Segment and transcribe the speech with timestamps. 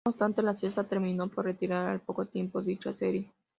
[0.03, 3.31] No obstante La Sexta, terminó por retirar, al poco tiempo, dicha serie.